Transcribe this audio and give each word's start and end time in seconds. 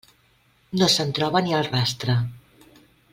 No 0.81 0.87
se'n 0.93 1.13
troba 1.19 1.43
ni 1.47 1.55
el 1.61 1.69
rastre. 1.69 2.17